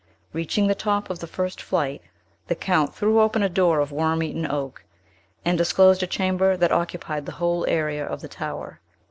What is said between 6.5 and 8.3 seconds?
that occupied the whole area of the